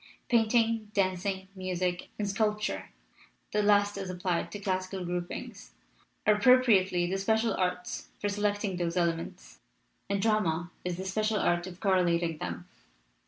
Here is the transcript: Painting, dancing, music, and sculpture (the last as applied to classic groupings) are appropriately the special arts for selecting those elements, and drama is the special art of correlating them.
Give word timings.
Painting, 0.29 0.89
dancing, 0.95 1.47
music, 1.55 2.09
and 2.17 2.27
sculpture 2.27 2.89
(the 3.51 3.61
last 3.61 3.99
as 3.99 4.09
applied 4.09 4.51
to 4.51 4.57
classic 4.59 5.05
groupings) 5.05 5.73
are 6.25 6.33
appropriately 6.33 7.05
the 7.07 7.19
special 7.19 7.53
arts 7.53 8.07
for 8.17 8.27
selecting 8.27 8.77
those 8.77 8.97
elements, 8.97 9.59
and 10.09 10.19
drama 10.19 10.71
is 10.83 10.97
the 10.97 11.05
special 11.05 11.37
art 11.37 11.67
of 11.67 11.79
correlating 11.79 12.39
them. 12.39 12.67